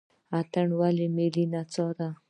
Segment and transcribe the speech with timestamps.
[0.39, 2.07] اتن ولې ملي نڅا ده؟